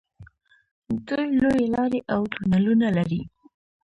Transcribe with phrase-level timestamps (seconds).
[1.07, 3.21] دوی لویې لارې او تونلونه لري.